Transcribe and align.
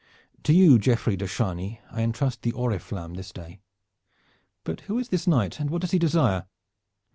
To 0.45 0.51
you, 0.51 0.79
Geoffrey 0.79 1.15
de 1.15 1.27
Chargny, 1.27 1.79
I 1.91 2.01
intrust 2.01 2.41
the 2.41 2.53
oriflamme 2.53 3.13
this 3.15 3.31
day. 3.31 3.59
But 4.63 4.81
who 4.89 4.97
is 4.97 5.09
this 5.09 5.27
knight 5.27 5.59
and 5.59 5.69
what 5.69 5.81
does 5.81 5.91
he 5.91 5.99
desire?" 5.99 6.47